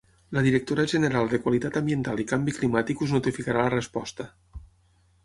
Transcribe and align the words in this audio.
La 0.35 0.41
directora 0.45 0.85
general 0.93 1.27
de 1.33 1.39
Qualitat 1.43 1.77
Ambiental 1.81 2.23
i 2.23 2.27
Canvi 2.31 2.55
Climàtic 2.61 3.05
us 3.07 3.13
notificarà 3.19 3.67
la 3.67 3.73
resposta. 3.75 4.27